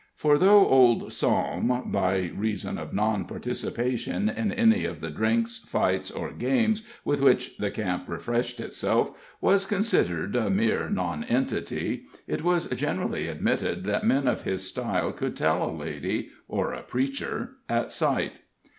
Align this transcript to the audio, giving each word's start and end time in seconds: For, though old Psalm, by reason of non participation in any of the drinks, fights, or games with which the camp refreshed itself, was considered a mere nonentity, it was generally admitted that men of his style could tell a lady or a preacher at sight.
For, 0.15 0.39
though 0.39 0.65
old 0.67 1.13
Psalm, 1.13 1.91
by 1.91 2.31
reason 2.35 2.79
of 2.79 2.91
non 2.91 3.23
participation 3.25 4.29
in 4.29 4.51
any 4.51 4.83
of 4.83 4.99
the 4.99 5.11
drinks, 5.11 5.59
fights, 5.59 6.09
or 6.09 6.31
games 6.31 6.81
with 7.05 7.21
which 7.21 7.57
the 7.57 7.69
camp 7.69 8.05
refreshed 8.09 8.59
itself, 8.59 9.11
was 9.41 9.67
considered 9.67 10.35
a 10.35 10.49
mere 10.49 10.89
nonentity, 10.89 12.05
it 12.25 12.43
was 12.43 12.67
generally 12.69 13.27
admitted 13.27 13.83
that 13.83 14.03
men 14.03 14.27
of 14.27 14.41
his 14.41 14.65
style 14.65 15.11
could 15.11 15.35
tell 15.35 15.69
a 15.69 15.69
lady 15.71 16.31
or 16.47 16.73
a 16.73 16.81
preacher 16.81 17.57
at 17.69 17.91
sight. 17.91 18.39